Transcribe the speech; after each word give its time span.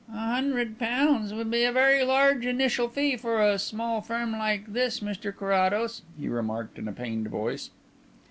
"A 0.11 0.17
hundred 0.17 0.79
pounds 0.79 1.31
would 1.31 1.51
be 1.51 1.63
a 1.63 1.71
very 1.71 2.03
large 2.03 2.43
initial 2.43 2.89
fee 2.89 3.15
for 3.15 3.39
a 3.39 3.59
small 3.59 4.01
firm 4.01 4.31
like 4.31 4.65
this, 4.73 4.99
Mr 4.99 5.31
Carrados," 5.31 6.01
he 6.19 6.27
remarked 6.27 6.79
in 6.79 6.87
a 6.87 6.91
pained 6.91 7.27
voice. 7.27 7.69